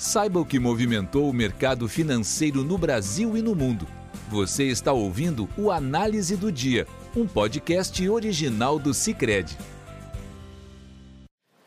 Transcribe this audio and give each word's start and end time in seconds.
Saiba 0.00 0.40
o 0.40 0.46
que 0.46 0.58
movimentou 0.58 1.28
o 1.28 1.32
mercado 1.32 1.86
financeiro 1.86 2.64
no 2.64 2.78
Brasil 2.78 3.36
e 3.36 3.42
no 3.42 3.54
mundo. 3.54 3.86
Você 4.30 4.64
está 4.64 4.94
ouvindo 4.94 5.46
o 5.58 5.70
Análise 5.70 6.38
do 6.38 6.50
Dia, 6.50 6.86
um 7.14 7.26
podcast 7.26 8.08
original 8.08 8.78
do 8.78 8.94
Cicred. 8.94 9.58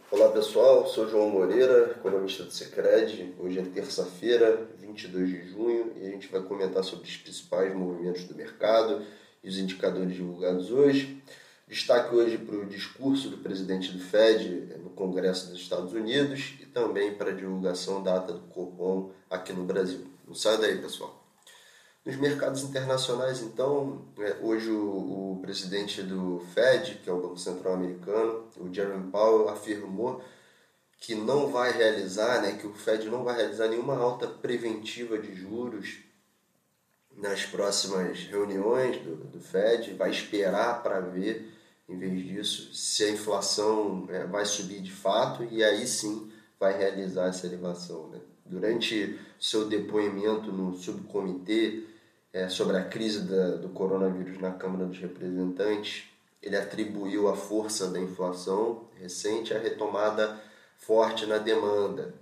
Olá 0.09 0.29
pessoal, 0.29 0.87
sou 0.87 1.07
João 1.07 1.29
Moreira, 1.29 1.91
economista 1.91 2.43
do 2.43 2.49
Cicred. 2.49 3.35
Hoje 3.37 3.59
é 3.59 3.61
terça-feira, 3.65 4.67
22 4.79 5.29
de 5.29 5.49
junho, 5.51 5.93
e 6.01 6.07
a 6.07 6.09
gente 6.09 6.27
vai 6.29 6.41
comentar 6.41 6.83
sobre 6.83 7.07
os 7.07 7.15
principais 7.15 7.75
movimentos 7.75 8.23
do 8.23 8.33
mercado 8.33 9.03
e 9.43 9.47
os 9.47 9.59
indicadores 9.59 10.15
divulgados 10.15 10.71
hoje. 10.71 11.21
Destaque 11.73 12.13
hoje 12.13 12.37
para 12.37 12.55
o 12.55 12.67
discurso 12.67 13.29
do 13.29 13.37
presidente 13.39 13.91
do 13.91 13.97
Fed 13.97 14.77
no 14.83 14.91
Congresso 14.91 15.49
dos 15.49 15.59
Estados 15.59 15.91
Unidos 15.91 16.53
e 16.61 16.67
também 16.67 17.15
para 17.15 17.31
a 17.31 17.33
divulgação 17.33 18.03
da 18.03 18.17
ata 18.17 18.33
do 18.33 18.41
Copom 18.41 19.09
aqui 19.27 19.51
no 19.53 19.63
Brasil. 19.63 20.05
Não 20.27 20.35
sai 20.35 20.59
daí, 20.59 20.77
pessoal. 20.79 21.25
Nos 22.05 22.15
mercados 22.17 22.61
internacionais, 22.61 23.41
então, 23.41 24.05
é, 24.19 24.37
hoje 24.43 24.69
o, 24.69 25.31
o, 25.31 25.39
presidente 25.41 26.03
do 26.03 26.45
Fed, 26.53 26.99
que 27.03 27.09
é 27.09 27.13
o 27.13 27.19
Banco 27.19 27.39
Central 27.39 27.73
Americano, 27.73 28.47
o 28.55 28.71
Jerome 28.71 29.09
Powell, 29.09 29.49
afirmou 29.49 30.23
que 30.99 31.15
não 31.15 31.47
vai 31.47 31.71
realizar, 31.71 32.43
né, 32.43 32.51
que 32.51 32.67
o 32.67 32.73
Fed 32.75 33.09
não 33.09 33.23
vai 33.23 33.35
realizar 33.35 33.67
nenhuma 33.67 33.97
alta 33.97 34.27
preventiva 34.27 35.17
de 35.17 35.33
juros 35.33 35.97
nas 37.17 37.47
próximas 37.47 38.19
reuniões 38.25 39.01
do, 39.01 39.15
do 39.15 39.39
Fed, 39.39 39.95
vai 39.95 40.11
esperar 40.11 40.83
para 40.83 40.99
ver 40.99 41.51
em 41.87 41.97
vez 41.97 42.23
disso, 42.23 42.73
se 42.73 43.03
a 43.03 43.11
inflação 43.11 44.07
é, 44.09 44.25
vai 44.25 44.45
subir 44.45 44.81
de 44.81 44.91
fato 44.91 45.43
e 45.51 45.63
aí 45.63 45.85
sim 45.85 46.31
vai 46.59 46.77
realizar 46.77 47.27
essa 47.27 47.45
elevação. 47.45 48.07
Né? 48.07 48.19
Durante 48.45 49.19
seu 49.39 49.67
depoimento 49.67 50.51
no 50.51 50.75
subcomitê 50.75 51.83
é, 52.31 52.47
sobre 52.47 52.77
a 52.77 52.85
crise 52.85 53.21
da, 53.21 53.57
do 53.57 53.69
coronavírus 53.69 54.39
na 54.39 54.51
Câmara 54.51 54.85
dos 54.85 54.97
Representantes, 54.97 56.05
ele 56.41 56.57
atribuiu 56.57 57.27
a 57.27 57.35
força 57.35 57.87
da 57.89 57.99
inflação 57.99 58.85
recente 58.99 59.53
à 59.53 59.59
retomada 59.59 60.41
forte 60.77 61.25
na 61.25 61.37
demanda, 61.37 62.13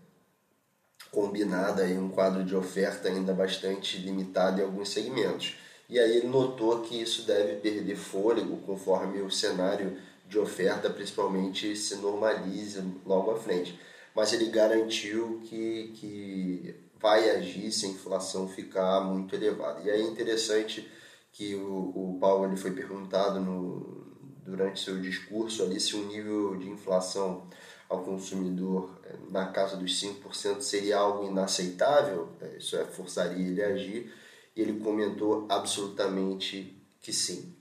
combinada 1.12 1.88
em 1.88 1.98
um 1.98 2.10
quadro 2.10 2.44
de 2.44 2.56
oferta 2.56 3.08
ainda 3.08 3.34
bastante 3.34 3.98
limitado 3.98 4.62
em 4.62 4.64
alguns 4.64 4.90
segmentos. 4.90 5.58
E 5.92 6.00
aí 6.00 6.20
ele 6.20 6.28
notou 6.28 6.80
que 6.80 7.02
isso 7.02 7.24
deve 7.24 7.58
perder 7.58 7.98
fôlego 7.98 8.56
conforme 8.66 9.22
o 9.22 9.30
cenário 9.30 9.98
de 10.26 10.40
oferta, 10.40 10.90
principalmente, 10.90 11.76
se 11.76 11.98
normalize 11.98 12.82
logo 13.06 13.30
à 13.32 13.38
frente. 13.38 13.78
Mas 14.16 14.32
ele 14.32 14.46
garantiu 14.46 15.42
que, 15.44 15.92
que 15.96 16.76
vai 16.98 17.30
agir 17.32 17.70
se 17.74 17.88
a 17.88 17.90
inflação 17.90 18.48
ficar 18.48 19.02
muito 19.02 19.36
elevada. 19.36 19.82
E 19.82 19.92
aí 19.92 20.02
é 20.02 20.06
interessante 20.06 20.90
que 21.34 21.56
o, 21.56 21.92
o 21.94 22.18
Paulo 22.22 22.46
ele 22.46 22.56
foi 22.56 22.72
perguntado 22.72 23.42
no, 23.42 24.16
durante 24.46 24.80
seu 24.80 24.98
discurso 24.98 25.62
ali 25.62 25.78
se 25.78 25.98
o 25.98 26.08
nível 26.08 26.56
de 26.56 26.70
inflação 26.70 27.48
ao 27.90 28.02
consumidor 28.02 28.98
eh, 29.04 29.16
na 29.30 29.48
casa 29.48 29.76
dos 29.76 30.02
5% 30.02 30.62
seria 30.62 31.00
algo 31.00 31.28
inaceitável, 31.28 32.30
eh, 32.40 32.56
isso 32.58 32.78
é, 32.78 32.86
forçaria 32.86 33.46
ele 33.46 33.62
a 33.62 33.68
agir 33.68 34.14
e 34.56 34.62
ele 34.62 34.80
comentou 34.80 35.46
absolutamente 35.50 36.76
que 37.00 37.12
sim. 37.12 37.54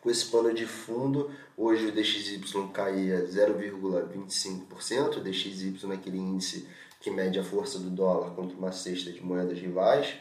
Com 0.00 0.10
esse 0.10 0.26
pano 0.26 0.52
de 0.52 0.66
fundo, 0.66 1.30
hoje 1.56 1.86
o 1.86 1.92
DXY 1.92 2.68
caía 2.72 3.26
0,25%, 3.26 5.16
o 5.16 5.20
DXY 5.20 5.86
naquele 5.86 6.18
índice 6.18 6.68
que 7.00 7.10
mede 7.10 7.38
a 7.38 7.44
força 7.44 7.78
do 7.78 7.90
dólar 7.90 8.30
contra 8.34 8.56
uma 8.56 8.72
cesta 8.72 9.10
de 9.12 9.22
moedas 9.22 9.58
rivais, 9.58 10.14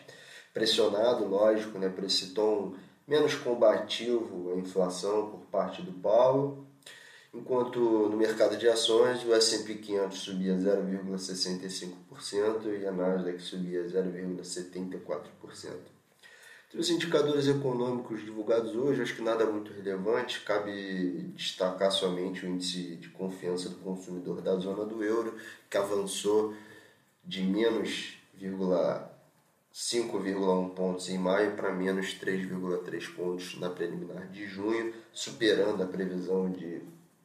pressionado, 0.53 1.25
lógico, 1.25 1.79
né, 1.79 1.89
por 1.89 2.03
esse 2.03 2.27
tom 2.27 2.75
menos 3.07 3.35
combativo 3.35 4.53
à 4.53 4.57
inflação 4.57 5.29
por 5.29 5.41
parte 5.47 5.81
do 5.81 5.91
Paulo, 5.91 6.65
enquanto 7.33 7.79
no 7.79 8.15
mercado 8.15 8.55
de 8.55 8.67
ações 8.67 9.25
o 9.25 9.33
S&P 9.33 9.73
500 9.75 10.19
subia 10.19 10.55
0,65% 10.55 12.79
e 12.79 12.85
a 12.85 12.91
Nasdaq 12.91 13.41
subia 13.41 13.83
0,74%. 13.85 15.71
Entre 16.67 16.81
os 16.81 16.89
indicadores 16.89 17.47
econômicos 17.47 18.25
divulgados 18.25 18.75
hoje, 18.75 19.01
acho 19.01 19.15
que 19.15 19.21
nada 19.21 19.45
muito 19.45 19.71
relevante, 19.71 20.41
cabe 20.41 21.31
destacar 21.35 21.89
somente 21.91 22.45
o 22.45 22.49
índice 22.49 22.95
de 22.95 23.07
confiança 23.09 23.69
do 23.69 23.75
consumidor 23.77 24.41
da 24.41 24.55
zona 24.55 24.83
do 24.83 25.03
euro, 25.03 25.37
que 25.69 25.77
avançou 25.77 26.55
de 27.23 27.43
menos 27.43 28.17
5,1 28.41 30.73
pontos 30.73 31.09
em 31.09 31.19
maio 31.19 31.55
para 31.55 31.71
menos 31.71 32.17
3,3 32.19 33.15
pontos 33.15 33.59
na 33.59 33.69
preliminar 33.69 34.27
de 34.29 34.47
junho, 34.47 34.91
superando 35.11 35.83
a 35.83 35.85
previsão 35.85 36.51
de 36.51 36.81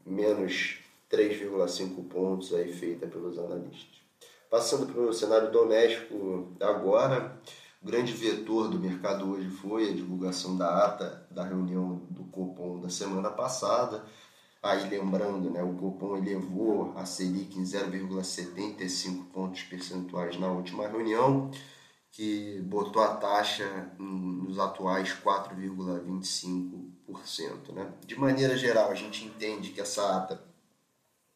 menos 0.09 0.79
3,5 1.11 2.09
pontos 2.09 2.55
aí 2.55 2.73
feita 2.73 3.07
pelos 3.07 3.39
analistas. 3.39 3.99
Passando 4.51 4.87
para 4.87 5.01
o 5.03 5.13
cenário 5.13 5.53
doméstico 5.53 6.49
agora, 6.61 7.39
o 7.83 7.87
grande 7.87 8.13
vetor 8.13 8.69
do 8.69 8.79
mercado 8.79 9.31
hoje 9.31 9.49
foi 9.51 9.91
a 9.91 9.95
divulgação 9.95 10.57
da 10.57 10.87
ata 10.87 11.27
da 11.31 11.45
reunião 11.45 12.03
do 12.11 12.25
Copom 12.25 12.81
da 12.81 12.89
semana 12.89 13.31
passada. 13.31 14.05
Aí 14.63 14.89
lembrando, 14.89 15.51
né, 15.51 15.63
o 15.63 15.75
Copom 15.75 16.17
elevou 16.17 16.93
a 16.97 17.05
Selic 17.05 17.59
em 17.59 17.63
0,75 17.63 19.27
pontos 19.33 19.63
percentuais 19.63 20.39
na 20.39 20.49
última 20.49 20.89
reunião, 20.89 21.51
que 22.11 22.61
botou 22.63 23.03
a 23.03 23.15
taxa 23.17 23.93
nos 23.99 24.59
atuais 24.59 25.15
4,25%. 25.25 26.88
Né? 27.73 27.93
De 28.07 28.19
maneira 28.19 28.57
geral, 28.57 28.91
a 28.91 28.95
gente 28.95 29.25
entende 29.25 29.71
que 29.71 29.81
essa 29.81 30.17
ata 30.17 30.43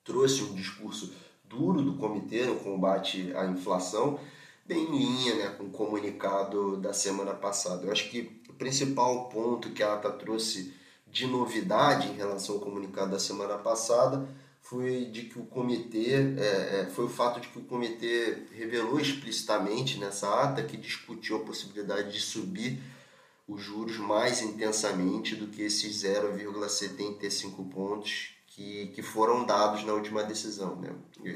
trouxe 0.04 0.42
um 0.42 0.54
discurso 0.54 1.12
duro 1.44 1.82
do 1.82 1.94
comitê 1.94 2.44
no 2.44 2.56
combate 2.56 3.32
à 3.36 3.46
inflação, 3.46 4.18
bem 4.64 4.84
em 4.84 4.98
linha 4.98 5.34
né, 5.36 5.48
com 5.56 5.64
o 5.64 5.70
comunicado 5.70 6.76
da 6.76 6.92
semana 6.92 7.34
passada. 7.34 7.86
Eu 7.86 7.92
acho 7.92 8.10
que 8.10 8.40
o 8.48 8.52
principal 8.52 9.28
ponto 9.28 9.70
que 9.70 9.82
a 9.82 9.94
ata 9.94 10.10
trouxe 10.10 10.74
de 11.06 11.26
novidade 11.26 12.08
em 12.08 12.14
relação 12.14 12.54
ao 12.54 12.60
comunicado 12.60 13.10
da 13.10 13.18
semana 13.18 13.58
passada 13.58 14.26
foi 14.62 15.06
de 15.06 15.24
que 15.24 15.38
o 15.38 15.44
comitê 15.44 16.14
é, 16.14 16.80
é, 16.80 16.90
foi 16.90 17.04
o 17.04 17.08
fato 17.08 17.40
de 17.40 17.48
que 17.48 17.58
o 17.58 17.64
comitê 17.64 18.44
revelou 18.52 18.98
explicitamente 18.98 19.98
nessa 19.98 20.42
ata 20.42 20.62
que 20.62 20.76
discutiu 20.76 21.36
a 21.36 21.40
possibilidade 21.40 22.12
de 22.12 22.20
subir 22.20 22.80
os 23.52 23.62
juros 23.62 23.98
mais 23.98 24.42
intensamente 24.42 25.36
do 25.36 25.48
que 25.48 25.62
esses 25.62 26.02
0,75 26.02 27.68
pontos 27.68 28.30
que, 28.46 28.88
que 28.88 29.02
foram 29.02 29.44
dados 29.44 29.84
na 29.84 29.92
última 29.92 30.22
decisão. 30.22 30.76
Né? 30.76 30.90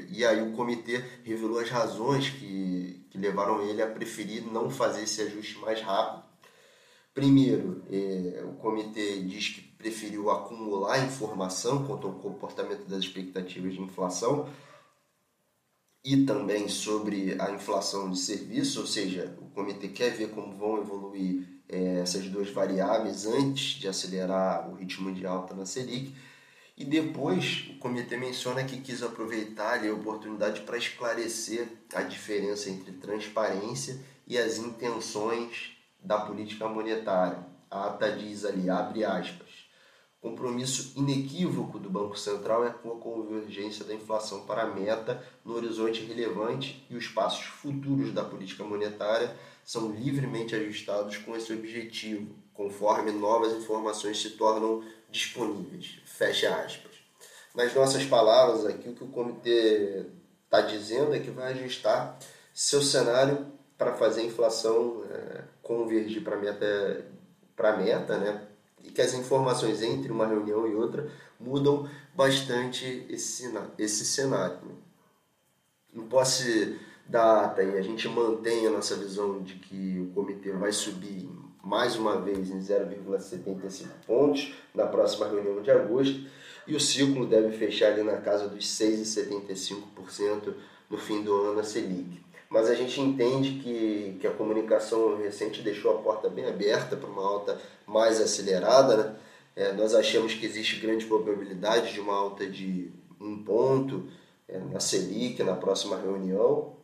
E, 0.09 0.25
aí 0.25 0.41
o 0.41 0.53
comitê 0.53 1.03
revelou 1.23 1.59
as 1.59 1.69
razões 1.69 2.29
que, 2.29 3.05
que 3.09 3.17
levaram 3.17 3.61
ele 3.61 3.81
a 3.81 3.87
preferir 3.87 4.43
não 4.51 4.69
fazer 4.69 5.03
esse 5.03 5.21
ajuste 5.21 5.57
mais 5.59 5.81
rápido. 5.81 6.23
Primeiro, 7.13 7.83
é, 7.89 8.43
o 8.45 8.53
comitê 8.53 9.21
diz 9.21 9.49
que 9.49 9.61
preferiu 9.61 10.29
acumular 10.29 11.03
informação 11.03 11.85
quanto 11.85 12.05
ao 12.05 12.13
comportamento 12.13 12.87
das 12.87 12.99
expectativas 12.99 13.73
de 13.73 13.81
inflação 13.81 14.47
e 16.09 16.23
também 16.23 16.69
sobre 16.69 17.35
a 17.37 17.51
inflação 17.51 18.09
de 18.09 18.17
serviço, 18.17 18.79
ou 18.79 18.87
seja, 18.87 19.37
o 19.41 19.49
comitê 19.49 19.89
quer 19.89 20.11
ver 20.11 20.29
como 20.29 20.55
vão 20.55 20.77
evoluir 20.77 21.45
é, 21.67 21.99
essas 21.99 22.29
duas 22.29 22.49
variáveis 22.49 23.25
antes 23.25 23.77
de 23.77 23.89
acelerar 23.89 24.69
o 24.69 24.75
ritmo 24.75 25.13
de 25.13 25.25
alta 25.25 25.53
na 25.53 25.65
Selic. 25.65 26.15
E 26.77 26.85
depois 26.85 27.69
o 27.71 27.79
comitê 27.79 28.15
menciona 28.15 28.63
que 28.63 28.79
quis 28.79 29.03
aproveitar 29.03 29.85
a 29.85 29.93
oportunidade 29.93 30.61
para 30.61 30.77
esclarecer 30.77 31.67
a 31.93 32.01
diferença 32.03 32.69
entre 32.69 32.93
transparência 32.93 33.99
e 34.25 34.37
as 34.37 34.59
intenções 34.59 35.77
da 36.01 36.21
política 36.21 36.69
monetária. 36.69 37.45
A 37.69 37.87
ata 37.87 38.13
diz 38.13 38.45
ali, 38.45 38.69
abre 38.69 39.03
aspas, 39.03 39.66
compromisso 40.21 40.93
inequívoco 40.95 41.77
do 41.77 41.89
Banco 41.89 42.17
Central 42.17 42.65
é 42.65 42.69
com 42.71 42.91
a 42.91 42.99
convergência 42.99 43.85
da 43.85 43.93
inflação 43.93 44.45
para 44.45 44.63
a 44.63 44.67
meta 44.67 45.23
no 45.45 45.55
horizonte 45.55 46.03
relevante 46.03 46.85
e 46.89 46.95
os 46.95 47.07
passos 47.07 47.45
futuros 47.45 48.11
da 48.11 48.23
política 48.23 48.63
monetária 48.63 49.35
são 49.63 49.91
livremente 49.91 50.55
ajustados 50.55 51.17
com 51.17 51.35
esse 51.35 51.53
objetivo, 51.53 52.33
conforme 52.53 53.11
novas 53.11 53.53
informações 53.53 54.21
se 54.21 54.31
tornam 54.31 54.83
disponíveis. 55.09 55.99
Fecha 56.05 56.55
aspas. 56.55 56.95
Nas 57.53 57.73
nossas 57.73 58.05
palavras, 58.05 58.65
aqui 58.65 58.89
o 58.89 58.93
que 58.93 59.03
o 59.03 59.09
comitê 59.09 60.05
está 60.45 60.61
dizendo 60.61 61.13
é 61.13 61.19
que 61.19 61.29
vai 61.29 61.53
ajustar 61.53 62.17
seu 62.53 62.81
cenário 62.81 63.45
para 63.77 63.93
fazer 63.93 64.21
a 64.21 64.25
inflação 64.25 65.03
é, 65.11 65.43
convergir 65.61 66.23
para 66.23 66.35
a 66.35 66.39
meta, 66.39 67.05
pra 67.55 67.77
meta 67.77 68.17
né? 68.17 68.47
E 68.87 68.91
que 68.91 69.01
as 69.01 69.13
informações 69.13 69.83
entre 69.83 70.11
uma 70.11 70.25
reunião 70.25 70.65
e 70.65 70.73
outra 70.73 71.11
mudam 71.39 71.87
bastante 72.15 73.05
esse, 73.09 73.53
esse 73.77 74.05
cenário. 74.05 74.57
Né? 74.65 74.75
Não 75.93 76.07
posso 76.07 76.43
data 77.05 77.61
e 77.63 77.77
a 77.77 77.81
gente 77.81 78.07
mantém 78.07 78.65
a 78.65 78.71
nossa 78.71 78.95
visão 78.95 79.41
de 79.41 79.55
que 79.55 79.99
o 79.99 80.13
comitê 80.13 80.51
vai 80.51 80.71
subir 80.71 81.29
mais 81.63 81.95
uma 81.95 82.19
vez 82.19 82.49
em 82.49 82.59
0,75 82.59 83.87
pontos 84.05 84.53
na 84.73 84.85
próxima 84.85 85.27
reunião 85.27 85.61
de 85.61 85.69
agosto 85.69 86.25
e 86.65 86.75
o 86.75 86.79
ciclo 86.79 87.25
deve 87.25 87.57
fechar 87.57 87.93
ali 87.93 88.03
na 88.03 88.17
casa 88.17 88.47
dos 88.47 88.65
6,75% 88.65 90.53
no 90.89 90.97
fim 90.97 91.21
do 91.21 91.33
ano 91.33 91.59
a 91.59 91.63
Selic. 91.63 92.26
Mas 92.49 92.69
a 92.69 92.75
gente 92.75 93.01
entende 93.01 93.59
que, 93.61 94.17
que 94.21 94.27
a 94.27 94.31
comunicação 94.31 95.17
recente 95.17 95.61
deixou 95.61 95.91
a 95.91 96.01
porta 96.01 96.29
bem 96.29 96.45
aberta 96.45 96.95
para 96.95 97.09
uma 97.09 97.25
alta 97.25 97.59
mais 97.85 98.21
acelerada. 98.21 98.97
Né? 98.97 99.15
É, 99.55 99.73
nós 99.73 99.93
achamos 99.93 100.33
que 100.33 100.45
existe 100.45 100.79
grande 100.79 101.05
probabilidade 101.05 101.93
de 101.93 101.99
uma 101.99 102.13
alta 102.13 102.47
de 102.47 102.91
um 103.19 103.43
ponto 103.43 104.07
é, 104.47 104.59
na 104.59 104.79
Selic 104.79 105.43
na 105.43 105.55
próxima 105.55 105.97
reunião, 105.97 106.77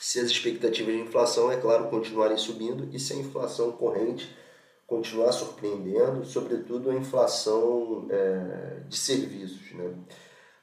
se 0.00 0.20
as 0.20 0.26
expectativas 0.26 0.94
de 0.94 1.00
inflação, 1.00 1.50
é 1.50 1.56
claro, 1.56 1.88
continuarem 1.88 2.36
subindo 2.36 2.94
e 2.94 2.98
se 2.98 3.14
a 3.14 3.16
inflação 3.16 3.72
corrente 3.72 4.30
continuar 4.86 5.32
surpreendendo, 5.32 6.26
sobretudo 6.26 6.90
a 6.90 6.94
inflação 6.94 8.06
é, 8.10 8.80
de 8.86 8.98
serviços. 8.98 9.72
Né? 9.72 9.94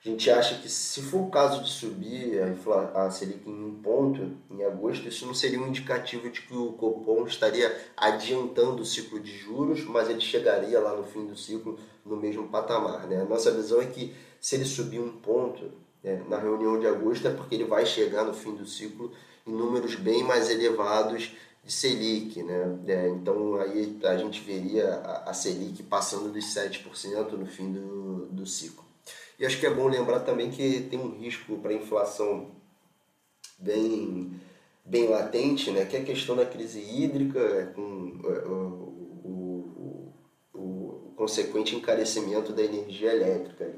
A 0.03 0.09
gente 0.09 0.31
acha 0.31 0.55
que 0.55 0.67
se 0.67 0.99
for 0.99 1.21
o 1.21 1.29
caso 1.29 1.63
de 1.63 1.69
subir 1.69 2.39
a, 2.41 3.05
a 3.05 3.11
Selic 3.11 3.47
em 3.47 3.53
um 3.53 3.75
ponto 3.83 4.35
em 4.49 4.63
agosto, 4.63 5.07
isso 5.07 5.27
não 5.27 5.33
seria 5.35 5.61
um 5.61 5.67
indicativo 5.67 6.27
de 6.27 6.41
que 6.41 6.55
o 6.55 6.73
Copom 6.73 7.23
estaria 7.27 7.71
adiantando 7.95 8.81
o 8.81 8.85
ciclo 8.85 9.19
de 9.19 9.31
juros, 9.37 9.85
mas 9.85 10.09
ele 10.09 10.19
chegaria 10.19 10.79
lá 10.79 10.95
no 10.95 11.03
fim 11.03 11.27
do 11.27 11.37
ciclo 11.37 11.77
no 12.03 12.17
mesmo 12.17 12.47
patamar. 12.47 13.05
Né? 13.05 13.21
A 13.21 13.25
nossa 13.25 13.51
visão 13.51 13.79
é 13.79 13.85
que 13.85 14.11
se 14.39 14.55
ele 14.55 14.65
subir 14.65 14.99
um 14.99 15.11
ponto 15.17 15.71
né, 16.03 16.25
na 16.27 16.39
reunião 16.39 16.79
de 16.79 16.87
agosto 16.87 17.27
é 17.27 17.31
porque 17.31 17.53
ele 17.53 17.65
vai 17.65 17.85
chegar 17.85 18.23
no 18.23 18.33
fim 18.33 18.55
do 18.55 18.65
ciclo 18.65 19.11
em 19.45 19.51
números 19.51 19.93
bem 19.93 20.23
mais 20.23 20.49
elevados 20.49 21.31
de 21.63 21.71
Selic. 21.71 22.41
Né? 22.41 22.79
É, 22.87 23.07
então 23.07 23.53
aí 23.57 23.99
a 24.03 24.17
gente 24.17 24.41
veria 24.41 24.95
a, 24.95 25.29
a 25.29 25.33
Selic 25.35 25.83
passando 25.83 26.31
dos 26.33 26.45
7% 26.45 27.33
no 27.33 27.45
fim 27.45 27.71
do, 27.71 28.25
do 28.31 28.47
ciclo. 28.47 28.89
E 29.41 29.45
acho 29.47 29.59
que 29.59 29.65
é 29.65 29.73
bom 29.73 29.87
lembrar 29.87 30.19
também 30.19 30.51
que 30.51 30.81
tem 30.81 30.99
um 30.99 31.17
risco 31.17 31.57
para 31.57 31.73
inflação 31.73 32.51
bem, 33.57 34.39
bem 34.85 35.07
latente, 35.07 35.71
né? 35.71 35.83
que 35.83 35.97
é 35.97 36.01
a 36.01 36.05
questão 36.05 36.35
da 36.35 36.45
crise 36.45 36.79
hídrica, 36.79 37.39
é, 37.39 37.65
com 37.65 38.21
é, 38.23 38.47
o, 38.47 39.25
o, 39.25 40.13
o, 40.53 41.13
consequente 41.15 41.75
encarecimento 41.75 42.53
da 42.53 42.61
energia 42.61 43.11
elétrica. 43.11 43.73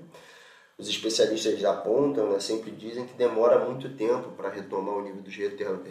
Os 0.78 0.90
especialistas 0.90 1.64
apontam, 1.64 2.30
né, 2.30 2.42
sempre 2.42 2.72
dizem 2.72 3.06
que 3.06 3.14
demora 3.14 3.64
muito 3.64 3.96
tempo 3.96 4.32
para 4.32 4.50
retomar 4.50 4.96
o 4.96 5.02
nível 5.02 5.22
dos 5.22 5.34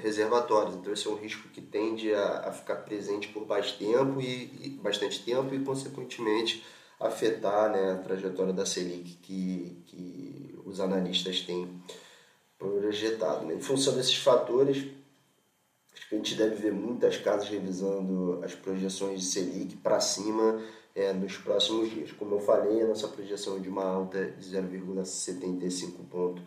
reservatórios. 0.03 0.75
Então 0.75 0.93
esse 0.93 1.07
é 1.07 1.11
um 1.11 1.17
risco 1.17 1.49
que 1.49 1.63
tende 1.63 2.13
a, 2.13 2.49
a 2.49 2.53
ficar 2.53 2.77
presente 2.77 3.29
por 3.29 3.47
bastante 3.47 3.79
tempo 3.79 4.21
e, 4.21 4.67
e, 4.67 4.69
bastante 4.83 5.25
tempo 5.25 5.55
e 5.55 5.65
consequentemente 5.65 6.63
afetar 7.03 7.71
né, 7.71 7.93
a 7.93 7.99
trajetória 7.99 8.53
da 8.53 8.65
Selic 8.65 9.17
que, 9.17 9.83
que 9.87 10.59
os 10.65 10.81
analistas 10.81 11.41
têm 11.41 11.69
projetado. 12.59 13.47
Né? 13.47 13.55
Em 13.55 13.61
função 13.61 13.95
desses 13.95 14.17
fatores, 14.17 14.87
acho 15.93 16.09
que 16.09 16.15
a 16.15 16.19
gente 16.19 16.35
deve 16.35 16.55
ver 16.55 16.73
muitas 16.73 17.17
casas 17.17 17.49
revisando 17.49 18.41
as 18.45 18.55
projeções 18.55 19.21
de 19.21 19.27
Selic 19.27 19.77
para 19.77 20.01
cima 20.01 20.63
é, 20.95 21.13
nos 21.13 21.37
próximos 21.37 21.91
dias. 21.91 22.13
Como 22.13 22.37
eu 22.37 22.41
falei, 22.41 22.83
a 22.83 22.87
nossa 22.87 23.09
projeção 23.09 23.57
é 23.57 23.61
de 23.61 23.69
uma 23.69 23.85
alta 23.85 24.27
de 24.27 24.57
0,75 24.57 25.93
ponto 26.11 26.41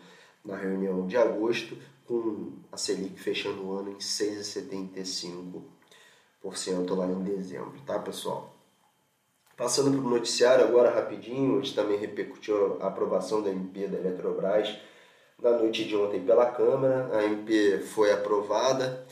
na 0.44 0.56
reunião 0.56 1.06
de 1.06 1.16
agosto, 1.16 1.76
com 2.06 2.52
a 2.70 2.76
Selic 2.76 3.18
fechando 3.20 3.66
o 3.66 3.76
ano 3.76 3.90
em 3.90 3.98
6,75% 3.98 6.94
lá 6.94 7.06
em 7.06 7.24
dezembro, 7.24 7.80
tá 7.84 7.98
pessoal? 7.98 8.55
Passando 9.56 9.90
para 9.90 10.06
o 10.06 10.10
noticiário 10.10 10.66
agora 10.66 10.90
rapidinho, 10.90 11.62
gente 11.62 11.74
também 11.74 11.98
repercutiu 11.98 12.76
a 12.78 12.88
aprovação 12.88 13.42
da 13.42 13.50
MP 13.50 13.88
da 13.88 13.96
Eletrobras 13.96 14.76
na 15.42 15.50
noite 15.52 15.84
de 15.84 15.96
ontem 15.96 16.20
pela 16.20 16.44
Câmara. 16.44 17.08
A 17.10 17.24
MP 17.24 17.78
foi 17.78 18.12
aprovada, 18.12 19.06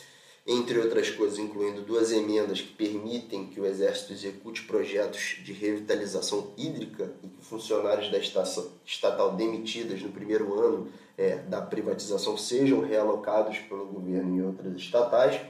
entre 0.47 0.79
outras 0.79 1.09
coisas, 1.09 1.39
incluindo 1.39 1.81
duas 1.81 2.13
emendas 2.13 2.61
que 2.61 2.75
permitem 2.75 3.47
que 3.47 3.59
o 3.59 3.65
Exército 3.65 4.13
execute 4.13 4.65
projetos 4.65 5.39
de 5.43 5.55
revitalização 5.55 6.53
hídrica 6.59 7.11
e 7.23 7.29
que 7.29 7.43
funcionários 7.43 8.11
da 8.11 8.19
estatal 8.19 9.35
demitidas 9.35 10.03
no 10.03 10.11
primeiro 10.11 10.61
ano 10.61 10.89
é, 11.17 11.37
da 11.37 11.63
privatização 11.63 12.37
sejam 12.37 12.83
realocados 12.83 13.57
pelo 13.61 13.87
governo 13.87 14.37
em 14.37 14.43
outras 14.43 14.77
estatais. 14.77 15.41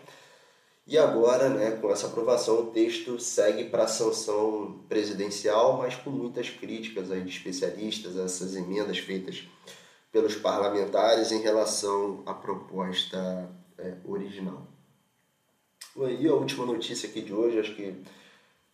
E 0.86 0.98
agora, 0.98 1.48
né, 1.48 1.70
com 1.72 1.90
essa 1.90 2.08
aprovação, 2.08 2.60
o 2.60 2.66
texto 2.66 3.18
segue 3.18 3.64
para 3.64 3.84
a 3.84 3.88
sanção 3.88 4.80
presidencial, 4.86 5.78
mas 5.78 5.94
com 5.94 6.10
muitas 6.10 6.50
críticas 6.50 7.10
aí 7.10 7.22
de 7.22 7.30
especialistas 7.30 8.16
essas 8.18 8.54
emendas 8.54 8.98
feitas 8.98 9.48
pelos 10.12 10.36
parlamentares 10.36 11.32
em 11.32 11.40
relação 11.40 12.22
à 12.26 12.34
proposta 12.34 13.50
é, 13.78 13.94
original. 14.04 14.66
E 15.96 16.28
a 16.28 16.34
última 16.34 16.66
notícia 16.66 17.08
aqui 17.08 17.22
de 17.22 17.32
hoje, 17.32 17.58
acho 17.58 17.74
que 17.74 17.94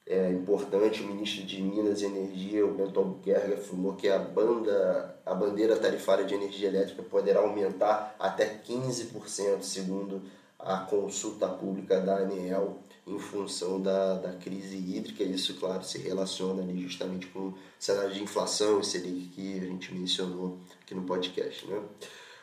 é 0.06 0.30
importante, 0.32 1.02
o 1.02 1.06
ministro 1.06 1.44
de 1.44 1.62
Minas 1.62 2.02
e 2.02 2.06
Energia, 2.06 2.66
o 2.66 2.74
Bento 2.74 2.98
Albuquerque, 2.98 3.52
afirmou 3.52 3.94
que 3.94 4.08
a, 4.08 4.18
banda, 4.18 5.16
a 5.24 5.32
bandeira 5.32 5.76
tarifária 5.76 6.24
de 6.24 6.34
energia 6.34 6.68
elétrica 6.68 7.02
poderá 7.02 7.40
aumentar 7.40 8.16
até 8.18 8.60
15%, 8.66 9.62
segundo 9.62 10.22
a 10.64 10.78
consulta 10.78 11.48
pública 11.48 12.00
da 12.00 12.16
ANEEL 12.18 12.78
em 13.06 13.18
função 13.18 13.80
da, 13.80 14.14
da 14.14 14.32
crise 14.34 14.76
hídrica. 14.76 15.24
Isso, 15.24 15.54
claro, 15.54 15.82
se 15.82 15.96
relaciona 15.98 16.62
ali 16.62 16.78
justamente 16.80 17.26
com 17.28 17.48
o 17.48 17.54
cenário 17.78 18.12
de 18.12 18.22
inflação 18.22 18.80
e 18.80 18.84
Selic 18.84 19.30
que 19.34 19.58
a 19.58 19.64
gente 19.64 19.94
mencionou 19.94 20.58
aqui 20.82 20.94
no 20.94 21.02
podcast. 21.02 21.66
Né? 21.66 21.80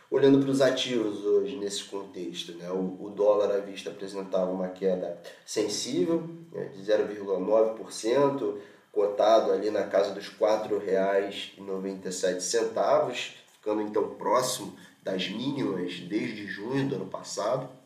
Olhando 0.10 0.40
para 0.40 0.50
os 0.50 0.62
ativos 0.62 1.26
hoje 1.26 1.58
nesse 1.58 1.84
contexto, 1.86 2.54
né? 2.54 2.72
o, 2.72 2.98
o 3.00 3.10
dólar 3.10 3.52
à 3.52 3.60
vista 3.60 3.90
apresentava 3.90 4.50
uma 4.52 4.70
queda 4.70 5.22
sensível 5.46 6.24
né? 6.52 6.72
de 6.76 6.82
0,9%, 6.82 8.56
cotado 8.92 9.52
ali 9.52 9.70
na 9.70 9.84
casa 9.84 10.12
dos 10.12 10.28
R$ 10.28 10.38
4,97, 10.40 13.34
ficando 13.54 13.82
então 13.82 14.16
próximo 14.16 14.74
das 15.04 15.30
mínimas 15.30 16.00
desde 16.00 16.48
junho 16.48 16.90
do 16.90 16.96
ano 16.96 17.06
passado 17.06 17.77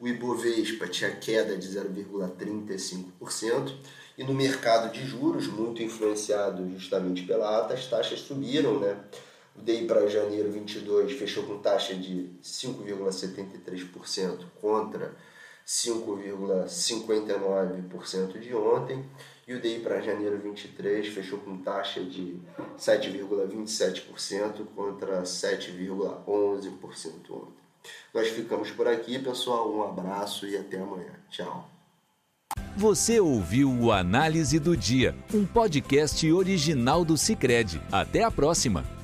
o 0.00 0.08
Ibovespa 0.08 0.88
tinha 0.88 1.10
queda 1.10 1.58
de 1.58 1.68
0,35%, 1.68 3.74
e 4.16 4.24
no 4.24 4.32
mercado 4.32 4.90
de 4.90 5.06
juros, 5.06 5.46
muito 5.46 5.82
influenciado 5.82 6.66
justamente 6.70 7.26
pela 7.26 7.58
ata, 7.58 7.74
as 7.74 7.84
taxas 7.86 8.20
subiram, 8.20 8.80
né? 8.80 8.98
O 9.54 9.60
DI 9.60 9.86
para 9.86 10.08
janeiro 10.08 10.50
22 10.50 11.12
fechou 11.12 11.44
com 11.44 11.58
taxa 11.58 11.94
de 11.94 12.30
5,73% 12.42 14.46
contra 14.58 15.14
5,59% 15.66 18.38
de 18.38 18.54
ontem, 18.54 19.04
e 19.46 19.52
o 19.52 19.60
DI 19.60 19.80
para 19.80 20.00
janeiro 20.00 20.38
23 20.38 21.08
fechou 21.08 21.40
com 21.40 21.58
taxa 21.58 22.02
de 22.02 22.40
7,27% 22.78 24.64
contra 24.74 25.20
7,11% 25.22 27.30
ontem. 27.30 27.59
Nós 28.12 28.28
ficamos 28.28 28.70
por 28.70 28.86
aqui, 28.86 29.18
pessoal. 29.18 29.72
Um 29.72 29.82
abraço 29.82 30.46
e 30.46 30.56
até 30.56 30.78
amanhã. 30.78 31.12
Tchau. 31.30 31.68
Você 32.76 33.20
ouviu 33.20 33.70
o 33.70 33.92
Análise 33.92 34.58
do 34.58 34.76
Dia, 34.76 35.14
um 35.32 35.44
podcast 35.44 36.30
original 36.32 37.04
do 37.04 37.16
Cicred. 37.16 37.80
Até 37.92 38.22
a 38.22 38.30
próxima. 38.30 38.99